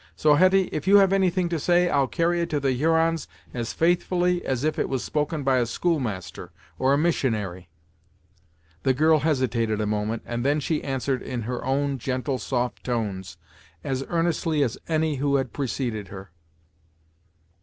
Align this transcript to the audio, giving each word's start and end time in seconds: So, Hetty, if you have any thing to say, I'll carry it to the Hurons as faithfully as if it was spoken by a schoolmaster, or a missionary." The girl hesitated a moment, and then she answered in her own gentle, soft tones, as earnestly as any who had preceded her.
So, 0.15 0.33
Hetty, 0.33 0.63
if 0.71 0.87
you 0.87 0.95
have 0.97 1.13
any 1.13 1.29
thing 1.29 1.47
to 1.49 1.59
say, 1.59 1.87
I'll 1.87 2.07
carry 2.07 2.41
it 2.41 2.49
to 2.49 2.59
the 2.59 2.71
Hurons 2.71 3.27
as 3.53 3.71
faithfully 3.71 4.43
as 4.43 4.63
if 4.63 4.79
it 4.79 4.89
was 4.89 5.03
spoken 5.03 5.43
by 5.43 5.57
a 5.57 5.67
schoolmaster, 5.67 6.51
or 6.79 6.91
a 6.91 6.97
missionary." 6.97 7.69
The 8.81 8.95
girl 8.95 9.19
hesitated 9.19 9.79
a 9.79 9.85
moment, 9.85 10.23
and 10.25 10.43
then 10.43 10.59
she 10.59 10.83
answered 10.83 11.21
in 11.21 11.43
her 11.43 11.63
own 11.63 11.99
gentle, 11.99 12.39
soft 12.39 12.83
tones, 12.83 13.37
as 13.83 14.03
earnestly 14.07 14.63
as 14.63 14.75
any 14.87 15.17
who 15.17 15.35
had 15.35 15.53
preceded 15.53 16.07
her. 16.07 16.31